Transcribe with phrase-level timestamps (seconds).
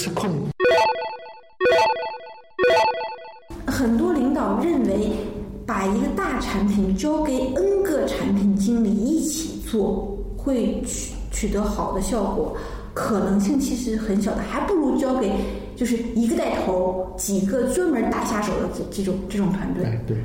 [0.00, 0.30] 吃空。
[3.66, 5.10] 很多领导认为，
[5.66, 12.56] 把一个大产品交给 N 个产品经理一起做，会取取得好的效果，
[12.94, 15.30] 可能性其实很小的，还不如交给
[15.76, 19.84] 就是一个带头，几个专门打下手的这这种这种团队。
[19.84, 20.16] 哎，对，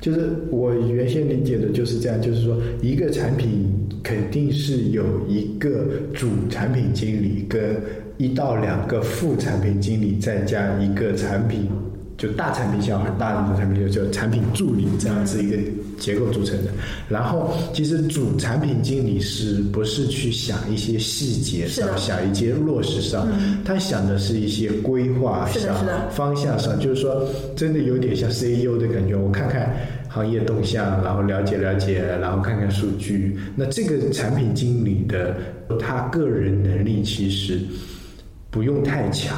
[0.00, 3.68] 就是我原先理解的就是这样，就是说一个产品
[4.04, 7.76] 肯定是有一个主产品经理跟
[8.18, 11.70] 一到两个副产品经理，再加一个产品。
[12.18, 15.58] 就大产品线很大的产品就叫产品助理这样子一个
[15.98, 16.70] 结构组成的。
[17.10, 23.28] 然后，其实主产品经理是不是去想一些细节上，想一些落实上？
[23.66, 25.76] 他想的是一些规划上、
[26.10, 29.14] 方向上，就是说，真的有点像 CEO 的感觉。
[29.14, 29.76] 我看看
[30.08, 33.38] 行业动向，然后了解了解，然后看看数据。
[33.54, 35.36] 那这个产品经理的
[35.78, 37.60] 他个人能力其实
[38.50, 39.36] 不用太强。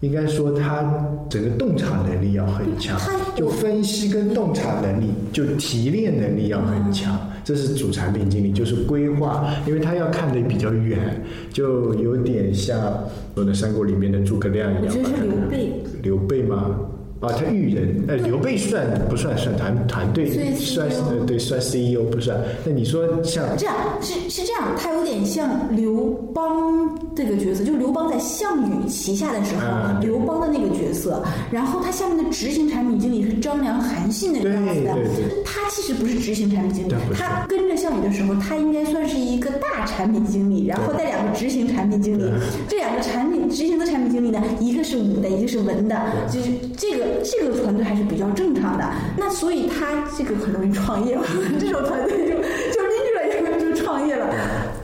[0.00, 0.82] 应该说，他
[1.30, 2.98] 整个洞察能力要很强，
[3.36, 7.16] 就分析跟洞察能力，就提炼能力要很强。
[7.44, 12.98] 这是主产品经理，就是规划，因为他要看的比较远，就有点像
[13.36, 14.92] 我的三国里面的诸葛亮一样。
[14.92, 15.72] 这是刘备。
[16.02, 16.76] 刘备吗？
[17.22, 20.28] 啊，他育人，呃，刘备算不算算团团队？
[20.56, 22.36] 算是对，算 CEO 不算。
[22.66, 31.22] 那你说像这样是是这样，他有点像刘邦这个角色，就刘邦在项羽旗下的时候，刘邦的那个角色。
[31.52, 35.28] 然后他下面的执行产品经理是张良、韩信那个样子的。
[35.44, 42.24] 他其实不是执行产品经理，他跟着项羽的时候，他应该算是一个大产品经理，然后带两个执行产品经理。
[42.68, 45.96] 这两个产品执行的产品经理呢，一个是武的，一个是文的，
[46.28, 47.11] 就是这个。
[47.22, 48.84] 这个团队还是比较正常的，
[49.16, 51.18] 那所以他这个很容易创业，
[51.60, 54.26] 这种团队就就拎出来以后就创业了。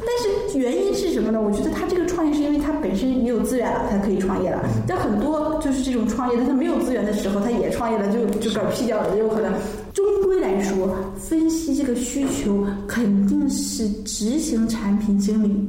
[0.01, 0.09] 但
[0.53, 1.41] 是原因是什么呢？
[1.41, 4.65] 我觉得他这个创业是因为他本身也有资源了，他可以创业了。
[4.87, 9.53] 但很多就是这种创业，但他没有资源的时候，他也创业了，就就嗝屁掉了，也有可能。
[9.93, 15.67] 终归来说，分析这个需求肯定是执行产品经理。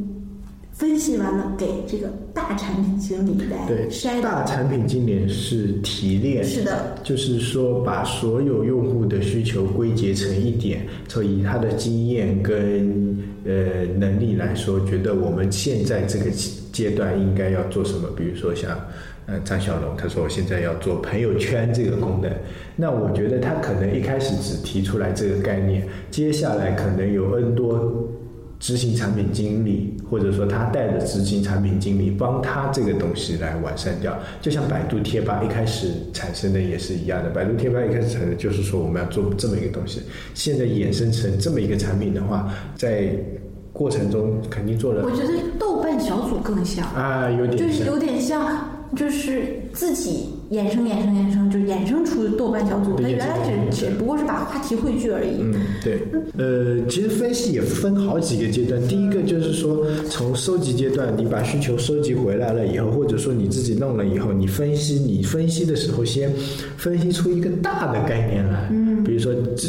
[0.79, 4.21] 分析完了，给这个大产品经理来筛。
[4.21, 16.31] 大产品经理是提炼，是的，就是说把所有用户的需求归结成一点，所以他的经验跟呃能力来说，觉得我们现在这个
[16.71, 18.07] 阶段应该要做什么？
[18.15, 18.79] 比如说像
[19.25, 22.31] 呃张小龙，他说我现在要做朋友圈这个功能，
[22.77, 28.09] 那我觉得他可能一开始只提出来这个概念，接下来可能有 N 多。
[28.59, 37.29] 执行产品经理，或者说他带着执行产品经理帮他这个东西来完善掉，就像百度贴吧一开始产生的也是一样的。
[37.29, 40.01] 百度贴吧一开始产生就是说我们要做这么一个东西，
[40.33, 43.15] 现在衍生成这么一个产品的话，在
[43.71, 45.03] 过程中肯定做了。
[45.05, 50.37] 我觉得豆瓣小组更像啊，有点就是有点像，就是自己。
[50.51, 52.95] 衍生、衍生、衍生，就衍生出豆瓣小组。
[52.95, 53.37] 它原来
[53.71, 55.41] 只只不过是把话题汇聚而已。
[55.41, 56.01] 嗯，对。
[56.37, 58.81] 呃，其实分析也分好几个阶段。
[58.87, 66.31] 第一个就是说，从收集阶段，你把需求收集回来了以后，或者说你自己弄了以后，你分析，你分析的时候先
[66.77, 68.69] 分析出一个大的概念来。
[68.71, 69.67] 嗯，比如说这。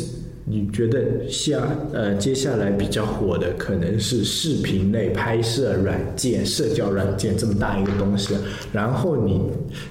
[0.50, 1.61] 你觉得下
[1.93, 8.34] 呃接下来比较火的可能是视频类拍摄软件、社交软件这么大一个东西，
[8.72, 9.41] 然后你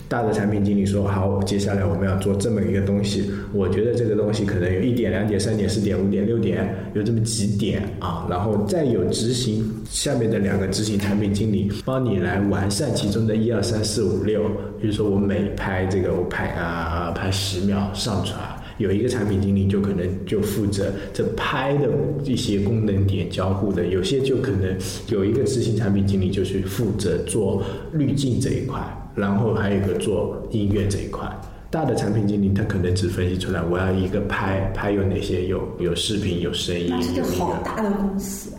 [0.10, 14.44] 大的产品经理说好，接下来我们要做这么一个东西，我觉得这个东西可能有一点、两点、三点、四点、五点、六点，有这么几点啊，然后再有执行下面的两个执行产品经理帮你来完善其中的一二三四五六，
[14.82, 18.38] 比如说我每拍这个我拍啊拍十秒上传。
[18.80, 21.88] 有一个产品经理就可能就负责这拍的
[22.24, 24.76] 一些功能点交互的，有些就可能
[25.10, 27.62] 有一个执行产品经理就是负责做
[27.94, 28.82] 滤镜这一块，
[29.14, 31.30] 然后还有一个做音乐这一块。
[31.70, 38.52] 大的产品经理他可能只分析出来我要一个拍拍有哪些有有视频有声音，那是个好大的公司。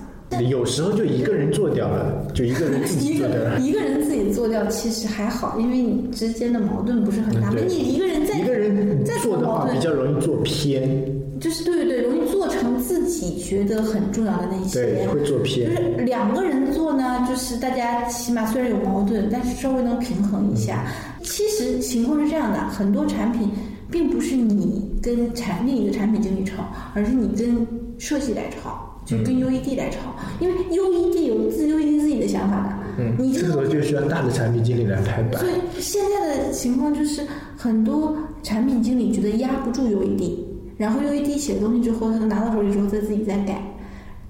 [0.48, 3.58] 有时候就一个人做掉了，就一个人自己做掉了。
[3.58, 7.50] 一个人自己做掉其实还好，因为你之间的矛盾不是很大。
[7.66, 11.04] 你一个人在一个人做的话，比较容易做偏。
[11.40, 14.82] 就是对对对，容易做成自己觉得很重要的那些。
[14.82, 15.74] 对，会做偏。
[15.74, 20.84] 就是两个人做呢，就是大家起码虽然有矛盾，但是稍微能平衡一下。
[21.22, 23.48] 其实情况是这样的，很多产品
[23.90, 26.62] 并不是你跟产另一个产品经理吵，
[26.94, 27.66] 而是你跟
[27.98, 28.89] 设计来吵。
[29.10, 32.72] 就跟 UED 来吵，因为 UED 有自 UED 自己的想法的。
[32.98, 35.40] 嗯，你这个时候就需要大的产品经理来拍板。
[35.40, 37.26] 所以现在的情况就是，
[37.56, 40.36] 很多产品经理觉得压不住 UED，
[40.76, 43.62] 然后 UED 写的东西之后，他拿到手里之后再自己再改。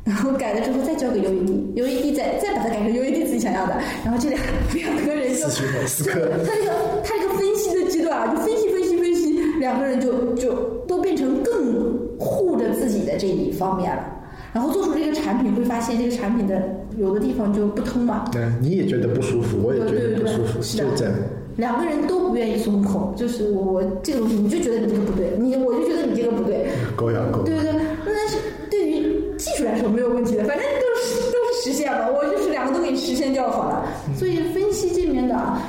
[0.02, 4.40] 然后改了之后再交给 UED，UED 再再把它改成 UED 自己想要的，然后这两
[4.74, 10.54] 两个人就就他这个他这个分析的阶段啊，就分析分析分析，两个人就就
[10.88, 14.09] 都变成更护着自己的这一方面了。
[14.52, 16.62] 然后做出这个产品，会发现这个产品的
[16.96, 18.24] 有的地方就不通嘛。
[18.32, 21.14] 对，你也觉得不舒服，我也觉得不舒服，就这样。
[21.56, 26.68] 两个人都不愿意松口，就是我我这个东西，你就觉得你这个不对，你我就觉得你这个不对。
[26.96, 27.42] 狗咬狗。
[27.42, 28.38] 对对对，但是
[28.70, 33.86] 对于技术来说没有问题的，反正都是都是实现了，我就是两个都给你实现掉好了。
[34.16, 35.60] 所以分析这面的啊。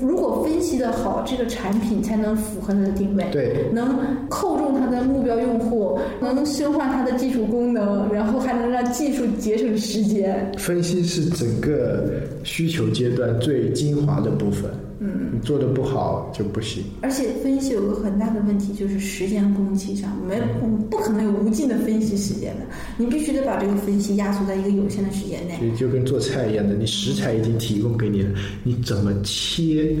[0.00, 3.96] 如果分析的好，这个产品才能符合它的定位，对，能
[4.28, 10.52] 扣中它的目标用户，能深化它的技术功能，然后还能让技术节省时间。
[10.58, 14.70] 分析是整个需求阶段最精华的部分。
[15.04, 16.84] 嗯，你做的不好就不行。
[17.00, 20.40] 而且分析有个很大的问题，就是时间工期上，没
[20.88, 22.66] 不可能有无尽的分析时间的，
[22.96, 25.58] 你必须得把这个分析压缩在一个有限的时间内。
[25.76, 28.30] 就跟做菜一样的，你食材已经提供给你了，
[28.62, 29.96] 你怎么切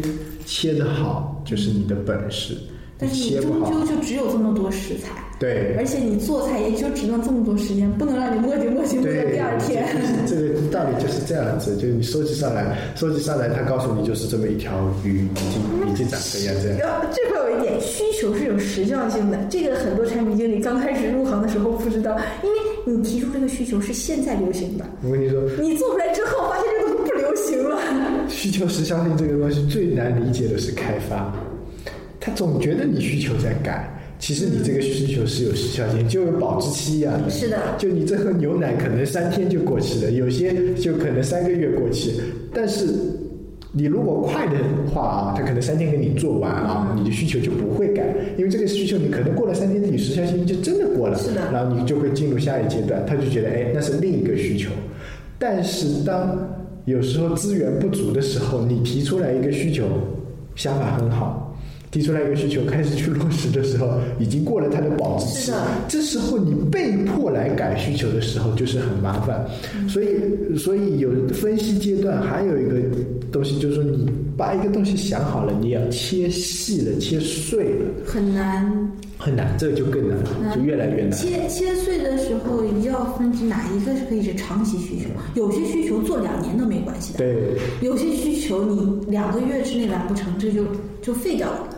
[0.46, 2.56] 切的好，就是你的本事。
[2.96, 5.10] 但是你终究就只有这么多食材，
[5.42, 9.82] 对，而且你做菜也就只能这么多时间，不能让你磨叽磨叽磨到第二天。
[10.24, 14.70] 这个道理就是这样子，就是你收集上来，收集上来，他告诉你就是这么一条
[15.02, 17.02] 鱼，已经已经长这样这样。
[17.10, 22.56] 这块有一点，需求是有时效性的，这个很多产品经理刚开始入行的时候不知道，因为
[22.86, 24.84] 你提出这个需求是现在流行的。
[25.02, 27.76] 我跟你说，你做出来之后发现这东西不流行了。
[28.28, 31.34] 需求时效性这个东西最难理解的是开发。
[32.20, 33.90] 他总觉得你需求在改，
[34.22, 37.28] 其实你这个需求是有时效性，就有保质期一样的。
[37.28, 37.58] 是的。
[37.76, 42.20] 就你这盒牛奶可能三天就过期了，有些就可能三个月过期。
[42.54, 42.86] 但是
[43.72, 44.54] 你如果快的
[44.94, 51.18] 话啊，他可能三天给你做完啊，你的需求就不会改，因为这个需求你可能过了三天，你时效性就真的过了。
[51.18, 51.40] 是的。
[51.52, 54.70] 然后你就会进入下一阶段，他就觉得哎，那是另一个需求。
[55.36, 56.48] 但是当
[56.84, 59.84] 有时候资源不足的时候，你提出来一个需求，
[60.54, 61.41] 想法很好。
[61.92, 65.52] 提出来一个需求，开始去落实的时候，已经过了它的保质期。
[65.86, 69.46] 这时候你被迫来改需求的时候，就是很麻烦。
[69.88, 72.80] 所以，所以有分析阶段，还有一个
[73.30, 78.90] 东西，就是说你把一个东西想好了，你要切细了、切碎了，很难。
[79.18, 80.18] 很难，这个就更难，
[80.52, 81.12] 就越来越难。
[81.12, 85.04] 切切碎的时候，要分哪一个是可以是长期需求？
[85.34, 87.18] 有些需求做两年都没关系的。
[87.18, 87.56] 对。
[87.82, 90.64] 有些需求你两个月之内完不成，这就
[91.02, 91.68] 就废掉了。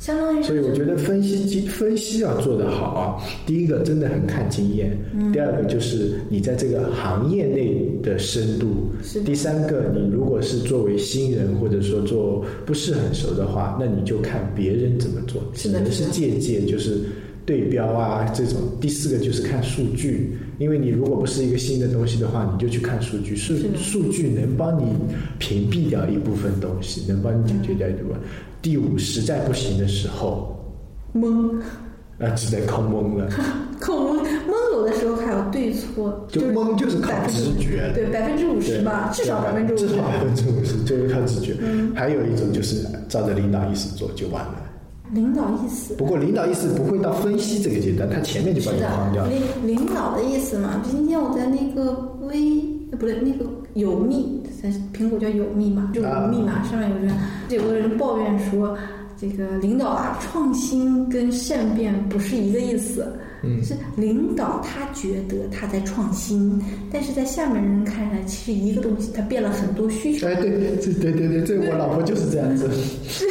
[0.00, 0.42] 相当于。
[0.42, 4.98] 所以我觉得分析机分析要做得好啊，第一个真的很看经验，
[5.32, 8.90] 第二个就是你在这个行业内的深度，
[9.24, 16.76] 第三个你如果是作为新人或者说做不是很熟的话，那你就看别人怎么做，只能是借鉴，就。
[16.76, 16.98] 是
[17.46, 24.84] 对标啊，这种第四个就是看数据，因为你如果不是一个新的东西的话，你就去看数据，数数据能帮你
[25.38, 28.20] 屏蔽掉一部分东西，能帮你解决掉一部分。
[28.60, 30.54] 第五，实在不行的时候，
[31.14, 31.58] 懵，
[32.18, 33.26] 啊，只能靠懵了。
[33.80, 41.56] 靠懵，懵有的时候还有对错，就懵就是靠直觉，对百分之五十吧，至少百分之五十，至少百分之五十就是靠直觉。
[41.94, 44.69] 还有一种就是照着领导意思做就完了。
[45.12, 49.26] 领导意思，不过领导意思不会到分析这个阶段，他前面就把你框掉。
[49.26, 52.60] 领领导的意思嘛，今天我在那个微，
[52.90, 57.14] 不对，那个有密，在苹果叫有密嘛，就有密码上面有人，
[57.48, 58.76] 有个人抱怨说，
[59.20, 63.06] 这个领导啊，创新跟善变不是一个意思。
[63.42, 66.60] 嗯，是领导他觉得他在创新，
[66.92, 70.26] 但是在下面人看来，其实一个东西他变了很多需求。
[70.26, 72.68] 哎，对，对对对对，这我老婆就是这样子。
[73.08, 73.24] 是，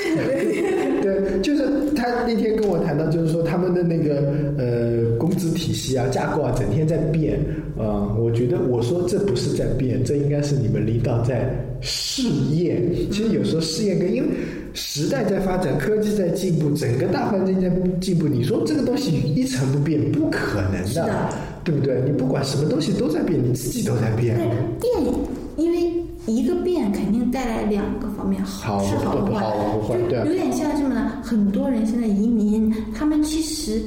[1.01, 7.39] 对，就是他那天跟我谈到，就是说他们的那个呃工资体系啊、架构啊，整天在变
[7.77, 8.11] 啊。
[8.17, 11.49] 我觉得我说这不是在变，这应该是你们领导在
[11.81, 12.23] 试
[12.55, 12.81] 验。
[13.11, 14.29] 其实有时候试验跟因为。
[15.00, 17.70] 时代在发展，科技在进步，整个大环境在
[18.01, 18.27] 进步。
[18.27, 21.10] 你说这个东西一成不变，不可能的，
[21.63, 22.01] 对不对？
[22.06, 24.36] 你不管什么东西都在变，你自己都在变。
[24.82, 24.91] 变，
[25.56, 25.94] 因为
[26.25, 29.34] 一个变肯定带来两个方面，好是好不
[29.88, 31.13] 坏，对有点像什么呢？
[31.24, 33.82] 很多人现在移民，他们其实。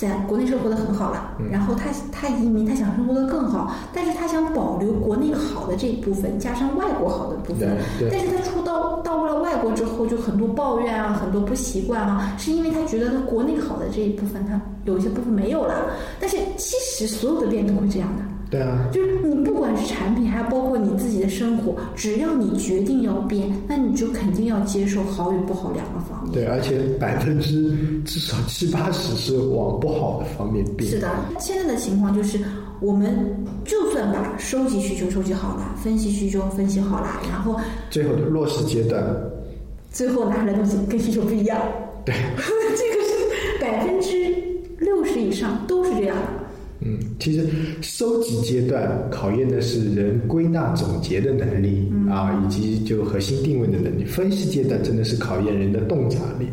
[0.00, 7.76] 在国内生活的很好了，然后他他移民，他想生活的更好，但是他想保留国内好的这一部分，加上外国好的部分。
[8.10, 15.90] 但是他出到到了外国之后，就很多抱怨啊，很多不习惯啊，是因为他觉得他国内好的这一部分，他有一些部分没有了。
[16.18, 18.22] 但是其实所有的店都会这样的。
[18.50, 25.99] 对啊，就是你不管是产品，还包括你自己的生活，只要你决定要变，那你就肯定要接受好与不好两个。
[26.32, 30.90] 对，而且百分之至少七八十是往不好的方面变。
[30.90, 31.08] 是的，
[31.38, 32.38] 现在的情况就是
[32.80, 37.58] 我们就算把收集需求收集好了，分析需求分析好了，然后
[37.90, 39.04] 最后的落实阶段，
[39.90, 41.60] 最后拿出来东西跟需求不一样。
[42.04, 42.14] 对，
[42.76, 44.34] 这个是百分之
[44.78, 46.39] 六十以上都是这样的。
[46.82, 47.46] 嗯，其实
[47.82, 54.04] 收集阶段考验的是人归纳总结的能力啊，以及就核心定位的能力。
[54.04, 56.46] 分析阶段真的是考验人的洞察力，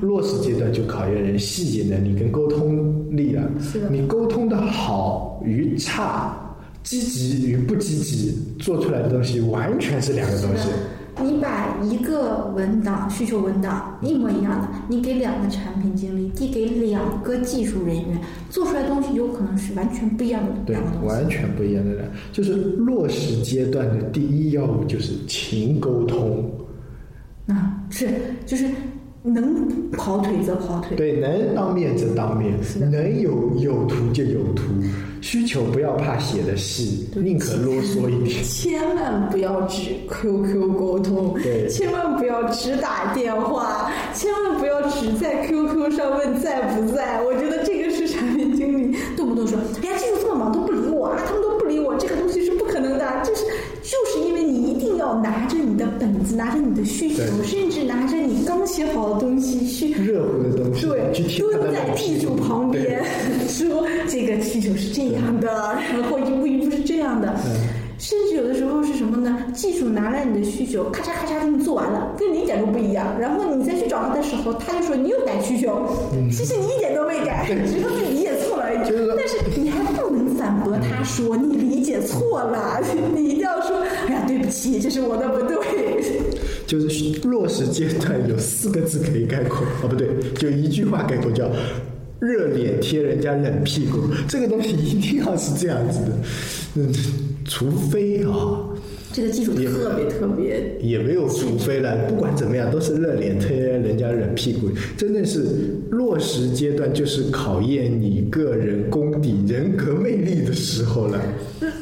[0.00, 3.42] 落实阶段就考验人细节能力跟沟通力了。
[3.60, 6.34] 是的你沟通的好与差，
[6.82, 10.68] 积极与不积极，做出来的东西完全是两个东西。
[11.22, 18.18] 你把一个文档需求文档一模一样的，你给两个产品经理，递给两个技术人员，
[18.50, 26.50] 做出来的东西有可能是完全不一样的对完全不一样的人，就是落实阶段的第一要务就是勤沟通。
[27.46, 28.08] 啊，是
[28.46, 28.66] 就是
[29.26, 34.64] 能跑腿则跑腿，对，能当面则当面能有有图就有图，
[35.22, 38.44] 需求不要怕写的细，宁可啰嗦一点。
[38.44, 47.22] 千万不要只 QQ 沟通，对千万不要只打电话，千万不要只在 QQ 上问在不在。
[47.22, 53.42] 我觉得这个是产品经理动不动说，哎呀，技术这么忙都不理我啊，他们都不理我，这个东西是不可能的，就是
[53.82, 54.23] 就是
[55.04, 63.02] 要拿着你的本子，拿着你的需求，甚至拿着你刚写好的东西去热乎的东西，对，蹲在的冷屁技术旁边
[63.48, 67.34] 说这个需求是这样的，然后一步一步是这样的。
[67.96, 69.38] 甚至有的时候是什么呢？
[69.54, 73.06] 技术拿来你的需求，咔嚓咔嚓给你做完了，跟你一点都不一样。
[73.18, 75.80] 然后你再去找他的时候，他就说你又改需求，
[76.30, 78.78] 其实你一点都没改，只是他自己理解错了而已。
[79.16, 82.80] 但是你还不能反驳他说你理解错了，
[83.14, 83.53] 你一定要
[84.80, 85.56] 这是我的不对。
[86.66, 91.50] 就是落实阶段有四个字可以概括，哦不对，就一句话概括叫
[92.18, 93.98] “热脸贴人家冷屁股”。
[94.26, 96.12] 这个东西一定要是这样子的，
[96.76, 96.92] 嗯，
[97.44, 98.64] 除非啊。
[99.12, 105.44] 这个技术特别特别也没有除非了，不管怎么样，都是热脸贴人家冷屁股，真的是
[105.90, 111.22] 落实阶段，就是考验你个人功底、人格魅力的时候了。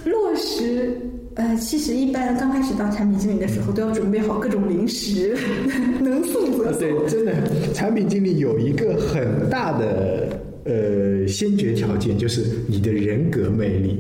[0.05, 0.91] 落实，
[1.35, 5.37] 呃，其实一般刚开始当产品经理的时候，都要准备好各种零食，
[6.01, 6.81] 能送则送。
[6.81, 7.33] 对，真的，
[7.73, 10.29] 产品经理有一个很大的
[10.65, 13.99] 呃先决条件，就是你的人格魅力。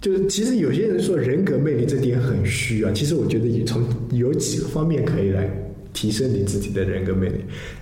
[0.00, 5.48] 就是其实有些人说人格魅力这点很虚啊，其实我觉得也从有几个方面可以来
[5.92, 7.34] 提升你自己的人格魅力。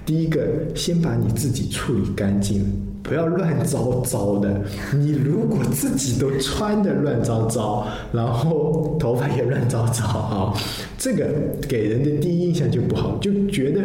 [0.04, 2.62] 第一个，先把你自己处理干净，
[3.02, 4.61] 不要乱糟糟的。
[4.95, 10.54] 你如果自己都穿的乱糟糟，然后头发也乱糟糟啊，
[10.99, 11.26] 这个
[11.69, 13.80] 给人的第一印象就不好，就觉得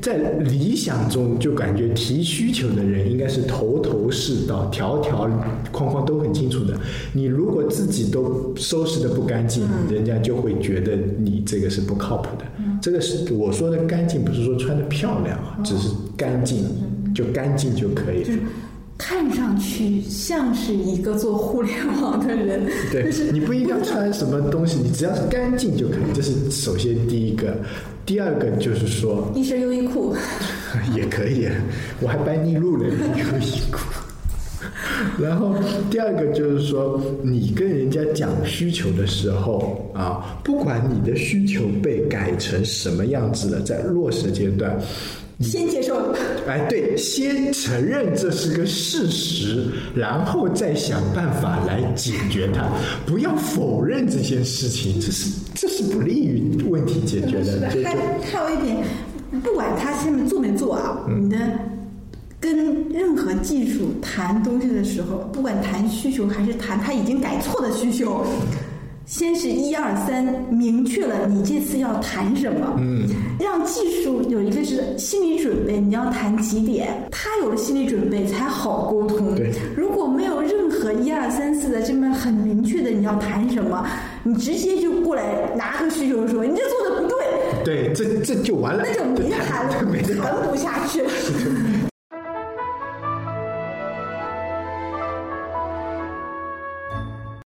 [0.00, 5.28] 在理想中就感觉提需求的人应该是头头是道，条条
[5.70, 6.74] 框框都很清楚的。
[7.12, 12.44] 你如果自己都收拾的不干净，人家就会觉得你这个是不靠谱的。
[12.80, 16.64] 这个是我说的干净，不是说穿的漂亮啊，只是干净，
[17.14, 18.24] 就干净就可以了。
[18.24, 18.38] 就是
[18.96, 26.12] 看上去像是一个做互联网的人，对就是你不一定要穿什么东西，你只要是干净就可以。
[26.14, 27.56] 这是首先第一个，
[28.06, 30.14] 第二个就是说一身优衣库，
[30.94, 31.48] 也可以，
[32.00, 33.80] 我还搬逆路了，优衣库。
[35.20, 35.54] 然后
[35.90, 44.80] 第二个就是说，你跟人家讲需求的时候啊，不管你的需求被改成什么样子了，在落实阶段，
[45.40, 46.14] 先接受。
[46.46, 52.68] 哎，对，先承认这是个事实，然后再想办法来解决它，
[53.06, 57.68] 不要否认这件事情，这是这是不利于问题解决的。
[57.82, 58.84] 还还有一点，
[59.42, 61.36] 不管他下面做没做啊，嗯你的
[62.38, 68.24] 跟任何技术谈东西的时候，不管谈需求还是谈他已经改错的需求。
[69.06, 73.06] 先是一二三，明确了你这次要谈什么，嗯，
[73.38, 79.34] 让技术有一个是心理准备，你要谈几点，他有了心理准备才好沟通。
[79.34, 79.52] 对。
[79.76, 83.86] 如果没有任何一二三四的这么很明确的你要谈什么，
[84.22, 85.22] 你直接就过来
[85.54, 87.08] 拿个需求说你这做的不
[87.64, 91.10] 对，对，这这就完了，那就没谈了， 没谈谈不下去了。